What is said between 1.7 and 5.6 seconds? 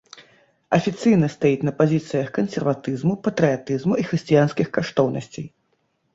пазіцыях кансерватызму, патрыятызму і хрысціянскіх каштоўнасцей.